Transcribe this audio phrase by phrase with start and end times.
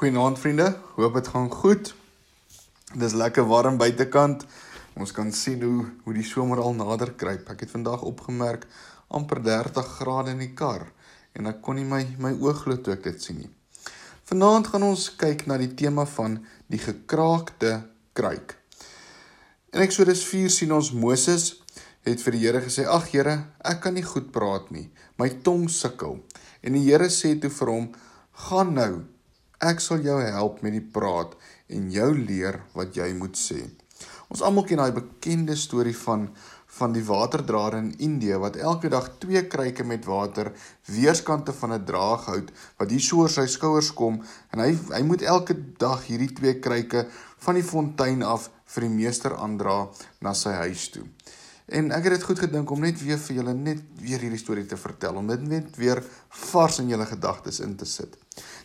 [0.00, 1.94] Goeienaand vriende, hoop dit gaan goed.
[2.96, 4.46] Dis lekker warm buitekant.
[4.96, 7.50] Ons kan sien hoe hoe die somer al nader kruip.
[7.52, 8.64] Ek het vandag opgemerk
[9.12, 10.86] amper 30 grade in die kar
[11.36, 13.50] en ek kon nie my my oë glo toe ek dit sien nie.
[14.32, 16.40] Vanaand gaan ons kyk na die tema van
[16.72, 17.76] die gekraakte
[18.16, 18.56] kruik.
[19.76, 21.50] In Eksodus 4 sien ons Moses
[22.08, 24.88] het vir die Here gesê: "Ag Here, ek kan nie goed praat nie.
[25.20, 26.22] My tong sukkel."
[26.64, 27.90] En die Here sê toe vir hom:
[28.48, 28.94] "Gaan nou
[29.60, 31.34] Ek sal jou help met die praat
[31.68, 33.58] en jou leer wat jy moet sê.
[34.32, 36.30] Ons almal ken daai bekende storie van
[36.70, 40.52] van die waterdraer in Indië wat elke dag twee kruike met water
[40.86, 45.26] weerskante van 'n draaghout wat hier so oor sy skouers kom en hy hy moet
[45.34, 47.04] elke dag hierdie twee kruike
[47.44, 49.88] van die fontein af vir die meester aandra
[50.20, 51.04] na sy huis toe.
[51.70, 54.66] En ek het dit goed gedink om net weer vir julle net weer hierdie storie
[54.66, 56.00] te vertel om dit net weer
[56.50, 58.16] vars in julle gedagtes in te sit.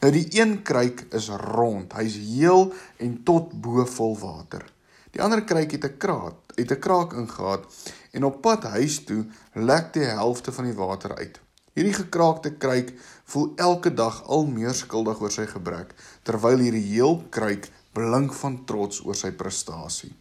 [0.00, 1.92] Nou die een kruik is rond.
[1.98, 2.70] Hy's heel
[3.04, 4.64] en tot bo vol water.
[5.12, 7.64] Die ander kruik het 'n kraak, het 'n kraak ingehaat
[8.12, 11.40] en op pad huis toe lek die helfte van die water uit.
[11.74, 17.24] Hierdie gekraakte kruik voel elke dag al meer skuldig oor sy gebrek terwyl hierdie heel
[17.30, 20.12] kruik blink van trots oor sy prestasie.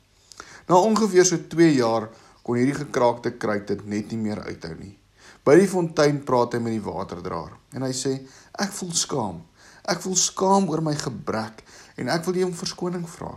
[0.68, 2.09] Na ongeveer so 2 jaar
[2.44, 4.94] kon hierdie gekraakte kruik dit net nie meer uithou nie.
[5.44, 8.13] By die fontein praat hy met die waterdraer en hy sê
[8.59, 9.41] ek voel skaam.
[9.89, 11.63] Ek voel skaam oor my gebrek
[12.00, 13.33] en ek wil U om verskoning vra.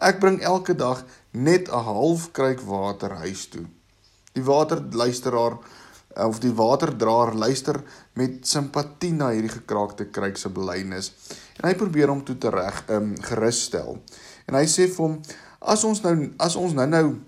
[0.00, 3.66] Ek bring elke dag net 'n half kruik water huis toe.
[4.34, 5.58] Die waterluisteraar
[6.16, 7.82] of die waterdraer luister
[8.14, 11.12] met simpatie na hierdie gekraakte kruik se belynis
[11.60, 13.98] en hy probeer hom toe te reg um, gerus stel.
[14.46, 15.18] En hy sê vir hom
[15.60, 17.18] as ons nou as ons nou-nou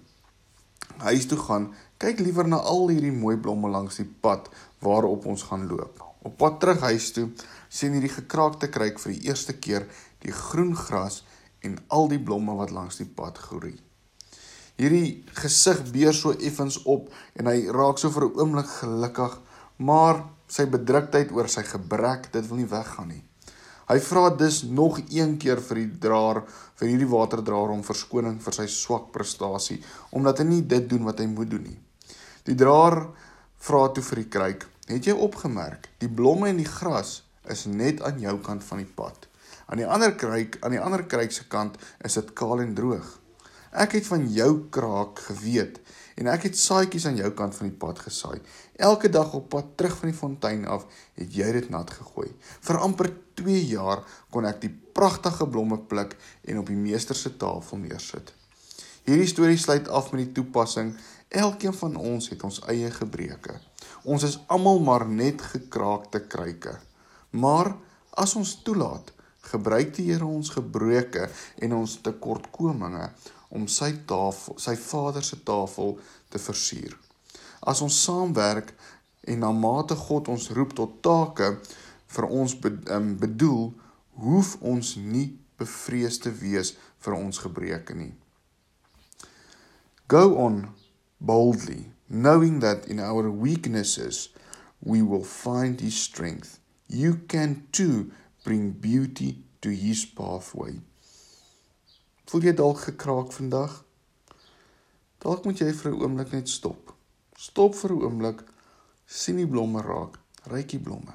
[1.07, 4.49] huis toe gaan, kyk liewer na al hierdie mooi blomme langs die pad
[4.83, 6.03] waarop ons gaan loop.
[6.23, 7.29] Op pad terug huis toe,
[7.69, 9.89] sien hierdie gekraakte kruik vir die eerste keer
[10.23, 11.23] die groen gras
[11.67, 13.75] en al die blomme wat langs die pad groei.
[14.79, 19.39] Hierdie gesig beer so effens op en hy raak so vir 'n oomblik gelukkig,
[19.79, 23.25] maar sy bedruktheid oor sy gebrek, dit wil nie weggaan nie.
[23.93, 26.39] Hy vra dus nog een keer vir die draer,
[26.81, 29.83] vir hierdie waterdraer om verskoning vir sy swak prestasie,
[30.17, 31.77] omdat hy nie dit doen wat hy moet doen nie.
[32.49, 33.03] Die draer
[33.61, 37.21] vra toe vir die kruik: "Het jy opgemerk, die blomme en die gras
[37.53, 39.29] is net aan jou kant van die pad.
[39.67, 43.19] Aan die ander kruik, aan die ander kruik se kant is dit kaal en droog.
[43.73, 45.79] Ek het van jou kraak geweet
[46.21, 48.43] en ek het saadjies aan jou kant van die pad gesaai.
[48.77, 50.85] Elke dag op pad terug van die fontein af
[51.17, 52.29] het jy dit nat gegooi.
[52.61, 53.09] Vir amper
[53.41, 58.35] 2 jaar kon ek die pragtige blomme pluk en op die meester se tafel neersit.
[59.09, 60.93] Hierdie storie sluit af met die toepassing:
[61.33, 63.57] Elkeen van ons het ons eie gebreke.
[64.05, 66.77] Ons is almal maar net gekraakte kruike.
[67.31, 67.73] Maar
[68.21, 69.15] as ons toelaat,
[69.49, 71.31] gebruik die Here ons gebreke
[71.65, 73.09] en ons tekortkominge
[73.53, 75.99] om sy tafel, sy Vader se tafel
[76.33, 76.97] te versier.
[77.61, 78.73] As ons saamwerk
[79.29, 81.53] en na mate God ons roep tot take
[82.17, 83.71] vir ons ehm, bedoel,
[84.25, 85.29] hoef ons nie
[85.61, 86.75] bevrees te wees
[87.05, 88.13] vir ons gebreke nie.
[90.09, 90.67] Go on
[91.21, 94.29] boldly, knowing that in our weaknesses
[94.81, 96.59] we will find his strength.
[96.89, 98.11] You can too
[98.45, 100.81] bring beauty to his pathway.
[102.31, 103.85] Voel jy dalk gekraak vandag?
[105.23, 106.95] Dalk moet jy vir 'n oomblik net stop.
[107.37, 108.43] Stop vir 'n oomblik,
[109.07, 110.19] sien die blomme raak,
[110.51, 111.15] ryk die blomme.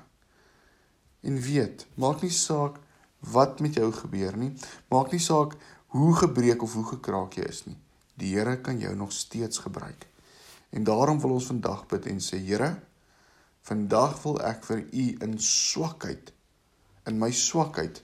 [1.22, 2.80] En weet, maak nie saak
[3.20, 4.54] wat met jou gebeur nie,
[4.90, 5.56] maak nie saak
[5.88, 7.78] hoe gebreek of hoe gekraak jy is nie.
[8.18, 10.08] Die Here kan jou nog steeds gebruik.
[10.70, 12.82] En daarom wil ons vandag bid en sê Here,
[13.62, 16.32] vandag wil ek vir U in swakheid,
[17.06, 18.02] in my swakheid,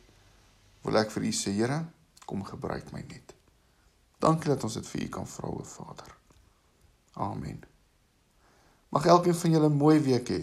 [0.83, 1.85] wil ek vir U sê Here,
[2.33, 3.35] kom gebruik my net.
[4.17, 6.15] Dankie dat ons dit vir U kan vra, o Vader.
[7.21, 7.59] Amen.
[8.89, 10.41] Mag elkeen van julle 'n mooi week hê.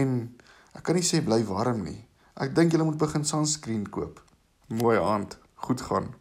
[0.00, 0.38] En
[0.72, 2.08] ek kan nie sê bly warm nie.
[2.34, 4.24] Ek dink julle moet begin sunscreen koop.
[4.68, 5.38] Mooi aand.
[5.54, 6.14] Goed gaan.